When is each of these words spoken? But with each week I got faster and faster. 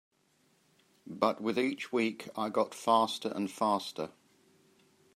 But 1.05 1.41
with 1.41 1.59
each 1.59 1.91
week 1.93 2.27
I 2.35 2.49
got 2.49 2.73
faster 2.73 3.31
and 3.35 3.51
faster. 3.51 4.09